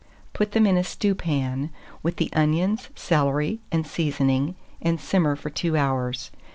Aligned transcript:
Put 0.33 0.53
them 0.53 0.65
in 0.65 0.77
a 0.77 0.83
stewpan, 0.83 1.69
with 2.01 2.15
the 2.15 2.31
onions, 2.33 2.89
celery, 2.95 3.59
and 3.71 3.85
seasoning, 3.85 4.55
and 4.81 4.99
simmer 4.99 5.35
for 5.35 5.51
2 5.51 5.77
hours. 5.77 6.31